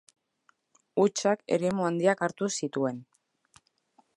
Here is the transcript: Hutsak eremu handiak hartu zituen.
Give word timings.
Hutsak 1.03 1.43
eremu 1.57 1.85
handiak 1.89 2.25
hartu 2.29 2.49
zituen. 2.61 2.99